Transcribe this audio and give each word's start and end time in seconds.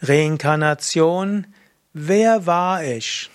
Reinkarnation. 0.00 1.46
Wer 1.92 2.46
war 2.46 2.84
ich? 2.84 3.30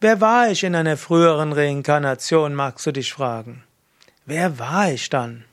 Wer 0.00 0.20
war 0.20 0.50
ich 0.50 0.62
in 0.62 0.74
einer 0.74 0.96
früheren 0.96 1.52
Reinkarnation, 1.52 2.54
magst 2.54 2.86
du 2.86 2.92
dich 2.92 3.12
fragen. 3.12 3.64
Wer 4.26 4.58
war 4.58 4.92
ich 4.92 5.08
dann? 5.08 5.44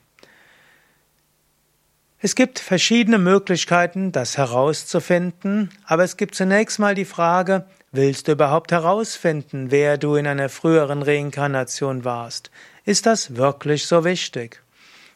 Es 2.20 2.34
gibt 2.34 2.58
verschiedene 2.58 3.18
Möglichkeiten, 3.18 4.12
das 4.12 4.36
herauszufinden, 4.36 5.70
aber 5.84 6.04
es 6.04 6.16
gibt 6.16 6.34
zunächst 6.34 6.78
mal 6.78 6.94
die 6.94 7.04
Frage, 7.04 7.64
willst 7.90 8.28
du 8.28 8.32
überhaupt 8.32 8.72
herausfinden, 8.72 9.70
wer 9.70 9.96
du 9.96 10.16
in 10.16 10.26
einer 10.26 10.48
früheren 10.48 11.02
Reinkarnation 11.02 12.04
warst? 12.04 12.50
Ist 12.84 13.06
das 13.06 13.36
wirklich 13.36 13.86
so 13.86 14.04
wichtig? 14.04 14.62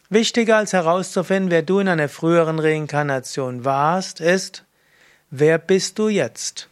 Wichtiger 0.09 0.57
als 0.57 0.73
herauszufinden, 0.73 1.51
wer 1.51 1.63
du 1.63 1.79
in 1.79 1.89
einer 1.89 2.09
früheren 2.09 2.59
Reinkarnation 2.59 3.65
warst, 3.65 4.21
ist, 4.21 4.65
wer 5.31 5.59
bist 5.59 5.99
du 5.99 6.09
jetzt? 6.09 6.69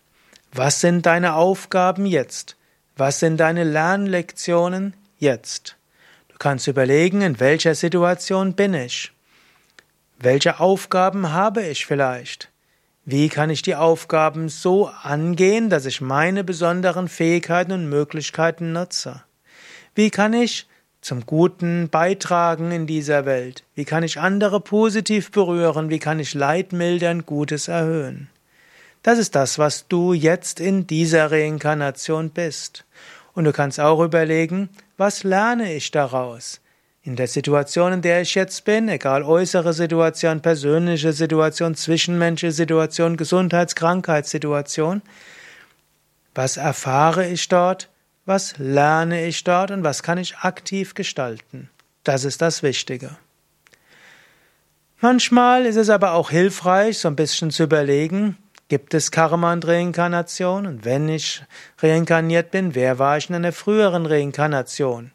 Was 0.53 0.81
sind 0.81 1.07
deine 1.07 1.35
Aufgaben 1.35 2.07
jetzt? 2.07 2.57
Was 2.97 3.21
sind 3.21 3.39
deine 3.39 3.65
Lernlektionen 3.65 4.95
jetzt? 5.19 5.77
Du 6.29 6.37
kannst 6.39 6.67
überlegen, 6.67 7.23
in 7.23 7.39
welcher 7.41 7.75
Situation 7.75 8.55
bin 8.55 8.75
ich? 8.75 9.13
Welche 10.19 10.59
Aufgaben 10.59 11.33
habe 11.33 11.65
ich 11.65 11.87
vielleicht? 11.87 12.51
Wie 13.05 13.29
kann 13.29 13.51
ich 13.51 13.63
die 13.63 13.77
Aufgaben 13.77 14.49
so 14.49 14.89
angehen, 14.89 15.71
dass 15.71 15.87
ich 15.87 16.01
meine 16.01 16.45
besonderen 16.45 17.09
Fähigkeiten 17.09 17.73
und 17.73 17.89
Möglichkeiten 17.89 18.73
nutze? 18.73 19.23
Wie 19.95 20.11
kann 20.11 20.33
ich 20.33 20.67
zum 21.01 21.25
Guten 21.25 21.89
beitragen 21.89 22.73
in 22.73 22.87
dieser 22.87 23.25
Welt? 23.25 23.63
Wie 23.75 23.85
kann 23.85 24.03
ich 24.03 24.19
andere 24.19 24.61
positiv 24.61 25.31
berühren? 25.31 25.89
Wie 25.89 26.01
kann 26.01 26.19
ich 26.19 26.35
Leid 26.35 26.73
mildern, 26.73 27.25
Gutes 27.25 27.69
erhöhen? 27.69 28.29
Das 29.09 29.19
ist 29.19 29.35
das, 29.35 29.59
was 29.59 29.89
du 29.89 30.13
jetzt 30.13 30.61
in 30.61 30.87
dieser 30.87 31.31
Reinkarnation 31.31 32.29
bist. 32.29 32.85
Und 33.33 33.45
du 33.45 33.55
kannst 33.55 33.81
auch 33.81 34.03
überlegen, 34.03 34.69
was 34.99 35.25
lerne 35.25 35.73
ich 35.73 35.91
daraus? 35.91 36.61
In 37.01 37.17
der 37.17 37.27
Situation, 37.27 37.95
in 37.95 38.03
der 38.03 38.21
ich 38.21 38.35
jetzt 38.35 38.67
bin, 38.67 38.91
egal 38.91 39.23
äußere 39.23 39.73
Situation, 39.73 40.43
persönliche 40.43 41.15
Situation, 41.15 41.75
zwischenmenschliche 41.75 42.53
Situation, 42.53 43.17
Gesundheits-, 43.17 43.75
Krankheitssituation, 43.75 45.01
was 46.35 46.59
erfahre 46.59 47.27
ich 47.29 47.49
dort? 47.49 47.89
Was 48.27 48.59
lerne 48.59 49.25
ich 49.25 49.43
dort 49.43 49.71
und 49.71 49.85
was 49.85 50.03
kann 50.03 50.19
ich 50.19 50.37
aktiv 50.37 50.93
gestalten? 50.93 51.71
Das 52.05 52.25
ist 52.25 52.43
das 52.43 52.63
Wichtige. 52.63 53.17
Manchmal 55.01 55.65
ist 55.65 55.77
es 55.77 55.89
aber 55.89 56.13
auch 56.13 56.29
hilfreich, 56.29 56.99
so 56.99 57.09
ein 57.09 57.17
bisschen 57.17 57.51
zu 57.51 57.63
überlegen, 57.63 58.37
gibt 58.69 58.95
es 58.95 59.11
Karma 59.11 59.53
und 59.53 59.67
Reinkarnation? 59.67 60.67
Und 60.67 60.85
wenn 60.85 61.09
ich 61.09 61.43
reinkarniert 61.79 62.51
bin, 62.51 62.75
wer 62.75 62.99
war 62.99 63.17
ich 63.17 63.29
in 63.29 63.35
einer 63.35 63.53
früheren 63.53 64.07
Reinkarnation? 64.07 65.11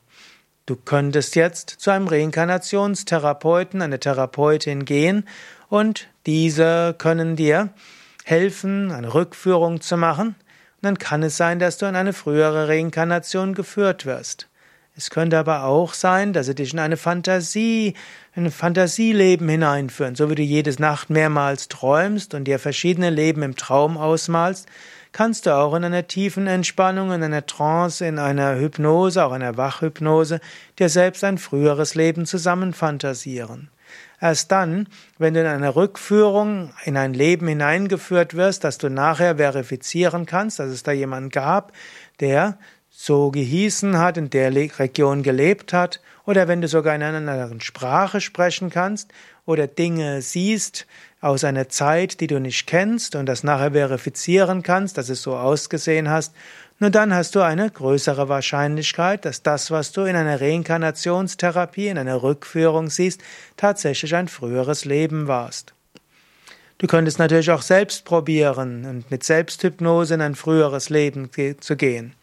Du 0.66 0.76
könntest 0.76 1.36
jetzt 1.36 1.70
zu 1.70 1.92
einem 1.92 2.08
Reinkarnationstherapeuten, 2.08 3.82
einer 3.82 4.00
Therapeutin 4.00 4.86
gehen 4.86 5.28
und 5.70 6.08
diese 6.26 6.96
können 6.98 7.36
dir 7.36 7.70
helfen, 8.24 8.92
eine 8.92 9.14
Rückführung 9.14 9.82
zu 9.82 9.98
machen 9.98 10.36
dann 10.84 10.98
kann 10.98 11.24
es 11.24 11.38
sein, 11.38 11.60
dass 11.60 11.78
du 11.78 11.86
in 11.86 11.96
eine 11.96 12.14
frühere 12.14 12.68
Reinkarnation 12.68 13.54
geführt 13.54 14.06
wirst. 14.06 14.50
Es 14.96 15.10
könnte 15.10 15.40
aber 15.40 15.64
auch 15.64 15.96
sein, 15.96 16.34
dass 16.34 16.46
sie 16.46 16.54
dich 16.54 16.74
in 16.74 16.80
eine 16.80 16.98
Fantasie, 16.98 17.96
in 18.36 18.46
ein 18.46 18.52
Fantasieleben 18.52 19.50
hineinführen, 19.50 20.14
so 20.14 20.30
wie 20.30 20.36
du 20.36 20.44
jede 20.44 20.72
Nacht 20.80 21.10
mehrmals 21.10 21.68
träumst 21.68 22.36
und 22.36 22.44
dir 22.44 22.60
verschiedene 22.60 23.10
Leben 23.10 23.42
im 23.42 23.56
Traum 23.56 23.98
ausmalst, 23.98 24.68
kannst 25.12 25.48
du 25.48 25.56
auch 25.56 25.74
in 25.74 25.84
einer 25.84 26.06
tiefen 26.06 26.46
Entspannung, 26.46 27.12
in 27.12 27.24
einer 27.24 27.46
Trance, 27.46 28.06
in 28.06 28.20
einer 28.20 28.60
Hypnose, 28.60 29.24
auch 29.26 29.32
einer 29.32 29.58
Wachhypnose, 29.58 30.40
dir 30.78 30.90
selbst 30.90 31.24
ein 31.24 31.40
früheres 31.40 31.96
Leben 31.96 32.28
zusammenfantasieren. 32.28 33.70
Erst 34.22 34.52
dann, 34.52 34.88
wenn 35.18 35.34
du 35.34 35.42
in 35.42 35.48
einer 35.48 35.76
Rückführung 35.76 36.72
in 36.86 36.98
ein 36.98 37.14
Leben 37.14 37.48
hineingeführt 37.48 38.36
wirst, 38.36 38.64
dass 38.64 38.78
du 38.78 38.90
nachher 38.90 39.38
verifizieren 39.38 40.28
kannst, 40.28 40.60
dass 40.60 40.70
es 40.70 40.84
da 40.84 40.92
jemanden 40.92 41.30
gab, 41.30 41.74
der 42.20 42.58
so 42.96 43.32
gehießen 43.32 43.98
hat, 43.98 44.18
in 44.18 44.30
der 44.30 44.54
Region 44.54 45.24
gelebt 45.24 45.74
hat, 45.74 46.00
oder 46.26 46.48
wenn 46.48 46.62
du 46.62 46.68
sogar 46.68 46.96
in 46.96 47.04
einer 47.04 47.32
anderen 47.32 47.60
Sprache 47.60 48.22
sprechen 48.22 48.70
kannst 48.70 49.12
oder 49.46 49.68
Dinge 49.68 50.22
siehst 50.22 50.86
aus 51.20 51.44
einer 51.44 51.68
Zeit, 51.68 52.22
die 52.22 52.28
du 52.28 52.40
nicht 52.40 52.66
kennst 52.68 53.16
und 53.16 53.26
das 53.26 53.44
nachher 53.44 53.72
verifizieren 53.72 54.64
kannst, 54.64 54.98
dass 54.98 55.10
es 55.10 55.22
so 55.22 55.36
ausgesehen 55.36 56.10
hast, 56.10 56.34
nur 56.80 56.92
dann 56.92 57.14
hast 57.14 57.36
du 57.36 57.42
eine 57.42 57.70
größere 57.70 58.30
Wahrscheinlichkeit, 58.30 59.26
dass 59.26 59.44
das, 59.44 59.72
was 59.72 59.92
du 59.92 60.02
in 60.04 60.16
einer 60.16 60.40
Reinkarnationstherapie, 60.40 61.88
in 61.88 61.98
einer 61.98 62.24
Rückführung 62.24 62.90
siehst, 62.90 63.22
tatsächlich 63.58 64.16
ein 64.16 64.28
früheres 64.28 64.86
Leben 64.86 65.28
warst. 65.28 65.74
Du 66.80 66.88
könntest 66.88 67.20
natürlich 67.20 67.52
auch 67.52 67.62
selbst 67.62 68.04
probieren 68.04 68.86
und 68.86 69.12
mit 69.12 69.24
Selbsthypnose 69.24 70.16
in 70.16 70.22
ein 70.22 70.36
früheres 70.36 70.90
Leben 70.90 71.30
zu 71.60 71.76
gehen. 71.78 72.14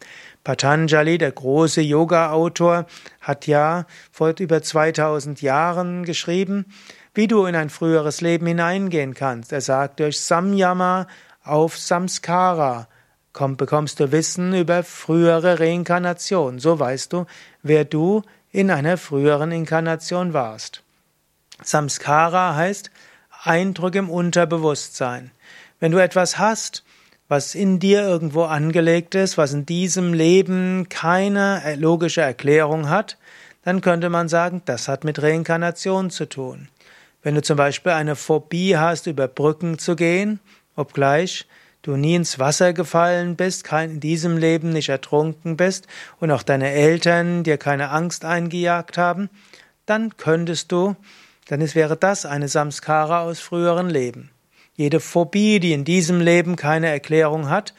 Patanjali, 0.43 1.17
der 1.17 1.31
große 1.31 1.81
Yoga-Autor, 1.81 2.85
hat 3.19 3.47
ja 3.47 3.85
vor 4.11 4.33
über 4.39 4.61
2000 4.61 5.41
Jahren 5.41 6.03
geschrieben, 6.03 6.65
wie 7.13 7.27
du 7.27 7.45
in 7.45 7.55
ein 7.55 7.69
früheres 7.69 8.21
Leben 8.21 8.47
hineingehen 8.47 9.13
kannst. 9.13 9.51
Er 9.51 9.61
sagt 9.61 9.99
durch 9.99 10.19
Samyama 10.19 11.07
auf 11.43 11.77
Samskara 11.77 12.87
komm, 13.33 13.57
bekommst 13.57 13.99
du 13.99 14.11
Wissen 14.11 14.53
über 14.53 14.83
frühere 14.83 15.59
Reinkarnation. 15.59 16.59
So 16.59 16.79
weißt 16.79 17.13
du, 17.13 17.25
wer 17.61 17.85
du 17.85 18.23
in 18.51 18.69
einer 18.69 18.97
früheren 18.97 19.51
Inkarnation 19.51 20.33
warst. 20.33 20.83
Samskara 21.63 22.55
heißt 22.55 22.91
Eindruck 23.43 23.95
im 23.95 24.09
Unterbewusstsein. 24.09 25.31
Wenn 25.79 25.91
du 25.91 25.99
etwas 25.99 26.37
hast, 26.37 26.83
was 27.31 27.55
in 27.55 27.79
dir 27.79 28.01
irgendwo 28.01 28.43
angelegt 28.43 29.15
ist, 29.15 29.37
was 29.37 29.53
in 29.53 29.65
diesem 29.65 30.13
Leben 30.13 30.89
keine 30.89 31.77
logische 31.77 32.19
Erklärung 32.19 32.89
hat, 32.89 33.17
dann 33.63 33.79
könnte 33.79 34.09
man 34.09 34.27
sagen, 34.27 34.61
das 34.65 34.89
hat 34.89 35.05
mit 35.05 35.23
Reinkarnation 35.23 36.09
zu 36.09 36.27
tun. 36.27 36.67
Wenn 37.23 37.35
du 37.35 37.41
zum 37.41 37.55
Beispiel 37.55 37.93
eine 37.93 38.17
Phobie 38.17 38.75
hast, 38.75 39.07
über 39.07 39.29
Brücken 39.29 39.79
zu 39.79 39.95
gehen, 39.95 40.41
obgleich 40.75 41.47
du 41.83 41.95
nie 41.95 42.15
ins 42.15 42.37
Wasser 42.37 42.73
gefallen 42.73 43.37
bist, 43.37 43.71
in 43.71 44.01
diesem 44.01 44.35
Leben 44.35 44.71
nicht 44.71 44.89
ertrunken 44.89 45.55
bist 45.55 45.87
und 46.19 46.31
auch 46.31 46.43
deine 46.43 46.71
Eltern 46.71 47.43
dir 47.43 47.57
keine 47.57 47.91
Angst 47.91 48.25
eingejagt 48.25 48.97
haben, 48.97 49.29
dann 49.85 50.17
könntest 50.17 50.69
du, 50.73 50.97
dann 51.47 51.61
wäre 51.75 51.95
das 51.95 52.25
eine 52.25 52.49
Samskara 52.49 53.21
aus 53.21 53.39
früheren 53.39 53.89
Leben. 53.89 54.31
Jede 54.81 54.99
Phobie, 54.99 55.59
die 55.59 55.73
in 55.73 55.85
diesem 55.85 56.19
Leben 56.19 56.55
keine 56.55 56.87
Erklärung 56.87 57.49
hat, 57.49 57.75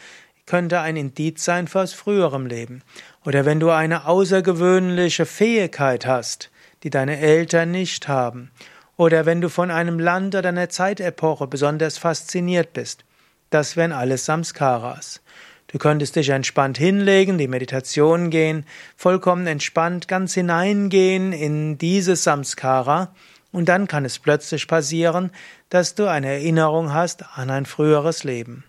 könnte 0.47 0.79
ein 0.79 0.95
Indiz 0.95 1.45
sein 1.45 1.67
für 1.67 1.81
aus 1.81 1.95
früherem 1.95 2.47
Leben. 2.47 2.83
Oder 3.25 3.45
wenn 3.45 3.59
du 3.59 3.71
eine 3.71 4.07
außergewöhnliche 4.07 5.27
Fähigkeit 5.27 6.07
hast, 6.07 6.53
die 6.85 6.91
deine 6.91 7.19
Eltern 7.19 7.73
nicht 7.73 8.07
haben. 8.07 8.53
Oder 8.97 9.27
wenn 9.27 9.41
du 9.41 9.49
von 9.49 9.73
einem 9.73 9.99
Land 9.99 10.37
oder 10.37 10.51
einer 10.51 10.69
Zeitepoche 10.69 11.49
besonders 11.49 11.99
fasziniert 11.99 12.73
bist. 12.73 13.05
Das 13.51 13.77
wären 13.77 13.91
alles 13.91 14.25
Samskaras. 14.25 15.23
Du 15.67 15.79
könntest 15.79 16.15
dich 16.15 16.29
entspannt 16.29 16.79
hinlegen, 16.79 17.37
die 17.37 17.49
Meditation 17.49 18.31
gehen, 18.31 18.65
vollkommen 18.97 19.49
entspannt 19.49 20.07
ganz 20.07 20.35
hineingehen 20.35 21.33
in 21.33 21.79
dieses 21.79 22.23
Samskara 22.23 23.13
und 23.53 23.69
dann 23.69 23.87
kann 23.87 24.05
es 24.05 24.19
plötzlich 24.19 24.67
passieren, 24.67 25.31
dass 25.69 25.95
du 25.95 26.11
eine 26.11 26.29
Erinnerung 26.29 26.93
hast 26.93 27.25
an 27.37 27.51
ein 27.51 27.67
früheres 27.67 28.25
Leben. 28.25 28.65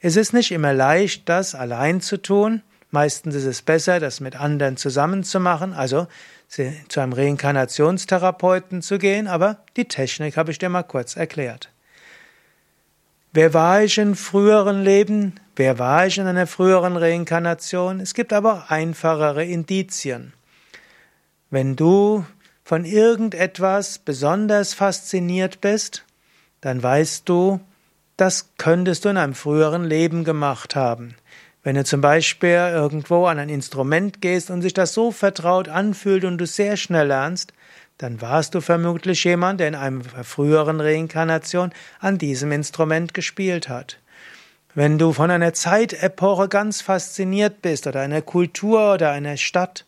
Es 0.00 0.16
ist 0.16 0.34
nicht 0.34 0.52
immer 0.52 0.74
leicht, 0.74 1.28
das 1.28 1.54
allein 1.54 2.00
zu 2.00 2.20
tun. 2.20 2.62
Meistens 2.90 3.34
ist 3.34 3.46
es 3.46 3.62
besser, 3.62 4.00
das 4.00 4.20
mit 4.20 4.36
anderen 4.36 4.76
zusammen 4.76 5.24
zu 5.24 5.40
machen, 5.40 5.72
also 5.72 6.06
zu 6.48 7.00
einem 7.00 7.12
Reinkarnationstherapeuten 7.12 8.82
zu 8.82 8.98
gehen, 8.98 9.26
aber 9.26 9.58
die 9.76 9.86
Technik 9.86 10.36
habe 10.36 10.50
ich 10.50 10.58
dir 10.58 10.68
mal 10.68 10.82
kurz 10.82 11.16
erklärt. 11.16 11.70
Wer 13.32 13.52
war 13.52 13.82
ich 13.82 13.98
in 13.98 14.14
früheren 14.14 14.84
Leben? 14.84 15.40
Wer 15.56 15.78
war 15.80 16.06
ich 16.06 16.18
in 16.18 16.26
einer 16.26 16.46
früheren 16.46 16.96
Reinkarnation? 16.96 17.98
Es 17.98 18.14
gibt 18.14 18.32
aber 18.32 18.54
auch 18.54 18.70
einfachere 18.70 19.44
Indizien. 19.44 20.32
Wenn 21.50 21.74
du 21.74 22.24
von 22.64 22.84
irgendetwas 22.84 23.98
besonders 23.98 24.72
fasziniert 24.74 25.60
bist, 25.60 26.04
dann 26.62 26.82
weißt 26.82 27.28
du, 27.28 27.60
das 28.16 28.50
könntest 28.56 29.04
du 29.04 29.10
in 29.10 29.18
einem 29.18 29.34
früheren 29.34 29.84
Leben 29.84 30.24
gemacht 30.24 30.74
haben. 30.74 31.14
Wenn 31.62 31.76
du 31.76 31.84
zum 31.84 32.00
Beispiel 32.00 32.50
irgendwo 32.50 33.26
an 33.26 33.38
ein 33.38 33.48
Instrument 33.48 34.20
gehst 34.20 34.50
und 34.50 34.62
sich 34.62 34.74
das 34.74 34.94
so 34.94 35.10
vertraut 35.10 35.68
anfühlt 35.68 36.24
und 36.24 36.38
du 36.38 36.46
sehr 36.46 36.76
schnell 36.76 37.08
lernst, 37.08 37.52
dann 37.98 38.20
warst 38.20 38.54
du 38.54 38.60
vermutlich 38.60 39.24
jemand, 39.24 39.60
der 39.60 39.68
in 39.68 39.74
einer 39.74 40.24
früheren 40.24 40.80
Reinkarnation 40.80 41.72
an 42.00 42.18
diesem 42.18 42.50
Instrument 42.52 43.14
gespielt 43.14 43.68
hat. 43.68 43.98
Wenn 44.74 44.98
du 44.98 45.12
von 45.12 45.30
einer 45.30 45.52
Zeitepoche 45.52 46.48
ganz 46.48 46.80
fasziniert 46.80 47.62
bist 47.62 47.86
oder 47.86 48.00
einer 48.00 48.22
Kultur 48.22 48.94
oder 48.94 49.12
einer 49.12 49.36
Stadt, 49.36 49.84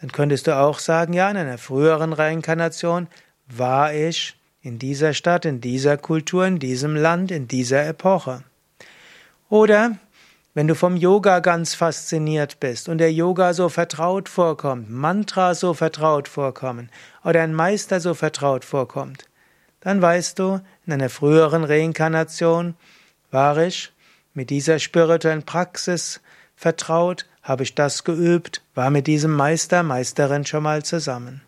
dann 0.00 0.12
könntest 0.12 0.46
du 0.46 0.56
auch 0.56 0.78
sagen, 0.78 1.12
ja, 1.12 1.30
in 1.30 1.36
einer 1.36 1.58
früheren 1.58 2.12
Reinkarnation 2.12 3.08
war 3.48 3.94
ich 3.94 4.36
in 4.60 4.78
dieser 4.78 5.14
Stadt, 5.14 5.44
in 5.44 5.60
dieser 5.60 5.96
Kultur, 5.96 6.46
in 6.46 6.58
diesem 6.58 6.96
Land, 6.96 7.30
in 7.30 7.48
dieser 7.48 7.86
Epoche. 7.86 8.42
Oder 9.48 9.96
wenn 10.54 10.68
du 10.68 10.74
vom 10.74 10.96
Yoga 10.96 11.40
ganz 11.40 11.74
fasziniert 11.74 12.60
bist 12.60 12.88
und 12.88 12.98
der 12.98 13.12
Yoga 13.12 13.52
so 13.52 13.68
vertraut 13.68 14.28
vorkommt, 14.28 14.90
Mantra 14.90 15.54
so 15.54 15.74
vertraut 15.74 16.28
vorkommen 16.28 16.90
oder 17.24 17.42
ein 17.42 17.54
Meister 17.54 18.00
so 18.00 18.14
vertraut 18.14 18.64
vorkommt, 18.64 19.26
dann 19.80 20.02
weißt 20.02 20.38
du, 20.38 20.60
in 20.86 20.92
einer 20.94 21.10
früheren 21.10 21.62
Reinkarnation 21.62 22.74
war 23.30 23.58
ich 23.58 23.92
mit 24.34 24.50
dieser 24.50 24.78
spirituellen 24.78 25.44
Praxis 25.44 26.20
vertraut, 26.56 27.26
habe 27.46 27.62
ich 27.62 27.74
das 27.74 28.02
geübt, 28.02 28.60
war 28.74 28.90
mit 28.90 29.06
diesem 29.06 29.30
Meister, 29.30 29.82
Meisterin 29.84 30.44
schon 30.44 30.64
mal 30.64 30.84
zusammen. 30.84 31.42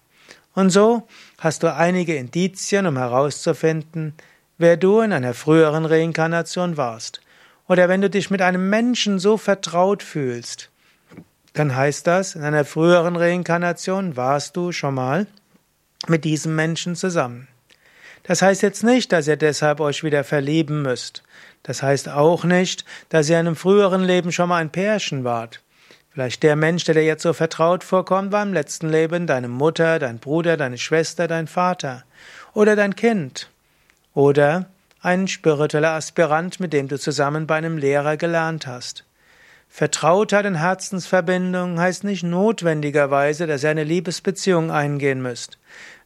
Und 0.55 0.71
so 0.71 1.07
hast 1.39 1.65
du 1.65 1.75
einige 1.75 2.15
Indizien, 2.17 2.87
um 2.87 2.97
herauszufinden, 2.97 4.15
wer 4.59 4.77
du 4.77 5.01
in 5.01 5.13
einer 5.13 5.35
früheren 5.35 5.85
Reinkarnation 5.85 6.77
warst. 6.77 7.21
Oder 7.67 7.89
wenn 7.89 8.01
du 8.01 8.09
dich 8.09 8.31
mit 8.31 8.43
einem 8.43 8.71
Menschen 8.71 9.19
so 9.19 9.37
vertraut 9.37 10.03
fühlst, 10.03 10.71
dann 11.53 11.75
heißt 11.75 12.07
das, 12.07 12.37
in 12.37 12.43
einer 12.43 12.65
früheren 12.65 13.17
Reinkarnation 13.17 14.17
warst 14.17 14.57
du 14.57 14.71
schon 14.71 14.95
mal 14.95 15.27
mit 16.07 16.25
diesem 16.25 16.55
Menschen 16.55 16.95
zusammen. 16.95 17.49
Das 18.23 18.43
heißt 18.43 18.63
jetzt 18.63 18.85
nicht, 18.85 19.11
dass 19.13 19.27
ihr 19.27 19.37
deshalb 19.37 19.81
euch 19.81 20.05
wieder 20.05 20.23
verlieben 20.23 20.83
müsst. 20.83 21.25
Das 21.65 21.83
heißt 21.83 22.09
auch 22.09 22.45
nicht, 22.45 22.85
dass 23.09 23.29
ihr 23.29 23.41
in 23.41 23.49
einem 23.49 23.57
früheren 23.57 24.05
Leben 24.05 24.31
schon 24.31 24.49
mal 24.49 24.59
ein 24.59 24.71
Pärchen 24.71 25.25
wart. 25.25 25.61
Vielleicht 26.19 26.43
der 26.43 26.57
Mensch, 26.57 26.83
der 26.83 26.97
dir 26.97 27.05
jetzt 27.05 27.23
so 27.23 27.33
vertraut 27.33 27.85
vorkommt, 27.85 28.33
war 28.33 28.43
im 28.43 28.53
letzten 28.53 28.89
Leben 28.89 29.29
deine 29.29 29.47
Mutter, 29.47 30.01
dein 30.01 30.19
Bruder, 30.19 30.57
deine 30.57 30.77
Schwester, 30.77 31.29
dein 31.29 31.47
Vater 31.47 32.03
oder 32.55 32.75
dein 32.75 32.97
Kind 32.97 33.49
oder 34.15 34.67
ein 35.01 35.29
spiritueller 35.29 35.93
Aspirant, 35.93 36.59
mit 36.59 36.73
dem 36.73 36.89
du 36.89 36.99
zusammen 36.99 37.47
bei 37.47 37.55
einem 37.55 37.79
Lehrer 37.79 38.17
gelernt 38.17 38.67
hast. 38.67 39.05
Vertrautheit 39.69 40.45
und 40.45 40.57
Herzensverbindung 40.57 41.79
heißt 41.79 42.03
nicht 42.03 42.25
notwendigerweise, 42.25 43.47
dass 43.47 43.63
ihr 43.63 43.71
eine 43.71 43.85
Liebesbeziehung 43.85 44.73
eingehen 44.73 45.23
müsst. 45.23 45.57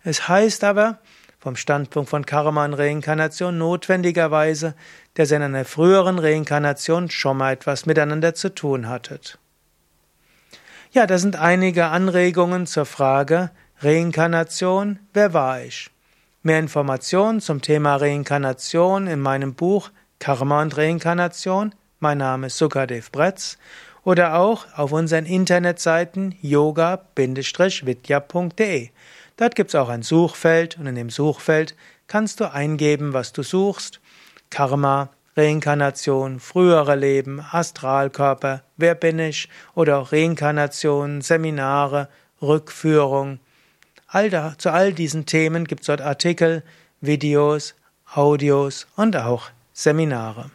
Es 0.05 0.29
heißt 0.29 0.63
aber, 0.63 0.99
vom 1.41 1.57
Standpunkt 1.57 2.11
von 2.11 2.27
Karma 2.27 2.67
und 2.67 2.75
Reinkarnation 2.75 3.57
notwendigerweise, 3.57 4.75
dass 5.15 5.31
ihr 5.31 5.39
in 5.39 5.45
einer 5.45 5.65
früheren 5.65 6.19
Reinkarnation 6.19 7.09
schon 7.09 7.39
mal 7.39 7.55
etwas 7.55 7.87
miteinander 7.87 8.35
zu 8.35 8.55
tun 8.55 8.91
hattet. 8.91 9.39
Ja, 10.95 11.07
das 11.07 11.23
sind 11.23 11.37
einige 11.37 11.87
Anregungen 11.87 12.67
zur 12.67 12.85
Frage 12.85 13.51
Reinkarnation, 13.79 14.99
wer 15.15 15.33
war 15.33 15.63
ich? 15.63 15.91
Mehr 16.43 16.59
Informationen 16.59 17.41
zum 17.41 17.63
Thema 17.63 17.97
Reinkarnation 17.97 19.07
in 19.07 19.19
meinem 19.19 19.55
Buch 19.55 19.89
Karma 20.19 20.61
und 20.61 20.77
Reinkarnation. 20.77 21.75
Mein 21.99 22.19
Name 22.19 22.49
ist 22.49 22.59
Sukadev 22.59 23.11
Bretz 23.11 23.57
oder 24.05 24.35
auch 24.37 24.67
auf 24.77 24.93
unseren 24.93 25.25
Internetseiten 25.25 26.35
yoga-vidya.de. 26.43 27.31
Dort 29.39 29.55
gibt 29.55 29.71
es 29.71 29.75
auch 29.75 29.89
ein 29.89 30.03
Suchfeld 30.03 30.77
und 30.79 30.87
in 30.87 30.97
dem 30.97 31.09
Suchfeld 31.09 31.75
kannst 32.07 32.39
du 32.39 32.53
eingeben, 32.53 33.15
was 33.15 33.33
du 33.33 33.43
suchst. 33.43 34.03
Karma, 34.51 35.09
Reinkarnation, 35.37 36.41
frühere 36.41 36.97
Leben, 36.97 37.45
Astralkörper, 37.51 38.63
wer 38.77 38.95
bin 38.95 39.19
ich 39.19 39.49
oder 39.75 39.99
auch 39.99 40.13
Reinkarnation, 40.13 41.23
Seminare, 41.23 42.09
Rückführung, 42.41 43.39
All 44.15 44.29
da, 44.29 44.55
zu 44.59 44.71
all 44.71 44.93
diesen 44.93 45.25
Themen 45.25 45.65
gibt 45.65 45.81
es 45.81 45.87
dort 45.87 46.03
Artikel, 46.03 46.63
Videos, 47.01 47.75
Audios 48.15 48.87
und 48.95 49.17
auch 49.17 49.49
Seminare. 49.73 50.51